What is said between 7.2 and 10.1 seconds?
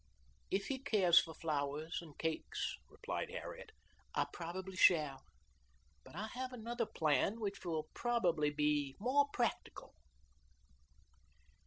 which will probably be more practical."